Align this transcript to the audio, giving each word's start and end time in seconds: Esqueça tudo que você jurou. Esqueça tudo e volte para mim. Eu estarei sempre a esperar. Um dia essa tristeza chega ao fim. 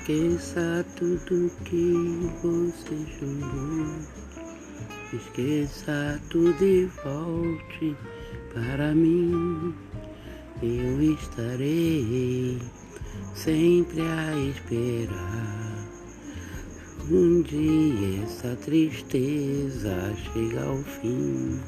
Esqueça 0.00 0.86
tudo 0.96 1.50
que 1.66 1.92
você 2.42 3.06
jurou. 3.18 3.98
Esqueça 5.12 6.18
tudo 6.30 6.64
e 6.64 6.86
volte 7.04 7.94
para 8.54 8.94
mim. 8.94 9.74
Eu 10.62 11.02
estarei 11.02 12.58
sempre 13.34 14.00
a 14.00 14.34
esperar. 14.48 15.86
Um 17.10 17.42
dia 17.42 18.24
essa 18.24 18.56
tristeza 18.56 20.14
chega 20.32 20.64
ao 20.64 20.78
fim. 20.78 21.60